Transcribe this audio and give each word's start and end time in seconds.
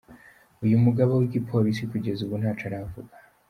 Uwo 0.63 0.77
mugaba 0.85 1.13
w'igipolisi 1.19 1.83
kugeza 1.91 2.19
ubu 2.23 2.35
ntaco 2.41 2.63
aravuga. 2.69 3.13